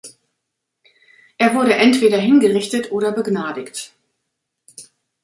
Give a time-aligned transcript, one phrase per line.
[1.37, 3.93] Er wurde entweder hingerichtet oder begnadigt.